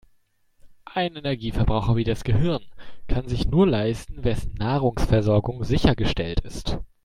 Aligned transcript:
Einen 0.85 1.17
Energieverbraucher 1.17 1.95
wie 1.95 2.03
das 2.03 2.23
Gehirn 2.23 2.63
kann 3.07 3.27
sich 3.27 3.45
nur 3.45 3.67
leisten, 3.67 4.23
wessen 4.23 4.55
Nahrungsversorgung 4.55 5.63
sichergestellt 5.63 6.39
ist. 6.39 6.79